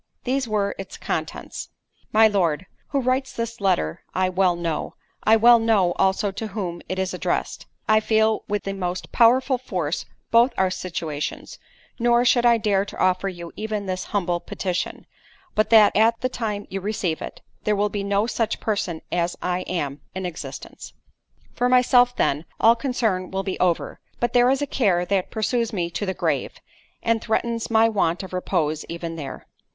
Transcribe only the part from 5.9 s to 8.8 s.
also to whom it is addressed—I feel with the